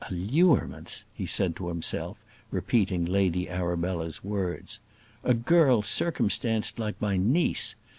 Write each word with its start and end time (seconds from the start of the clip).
"Allurements!" 0.09 1.03
he 1.13 1.27
said 1.27 1.55
to 1.55 1.67
himself, 1.67 2.17
repeating 2.49 3.05
Lady 3.05 3.47
Arabella's 3.47 4.23
words. 4.23 4.79
"A 5.23 5.35
girl 5.35 5.83
circumstanced 5.83 6.79
like 6.79 6.99
my 6.99 7.17
niece! 7.17 7.75